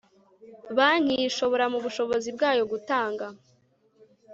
banki 0.77 1.15
ishobora 1.29 1.65
mu 1.71 1.77
bushishozi 1.83 2.29
bwayo 2.35 2.63
gutanga 2.71 3.25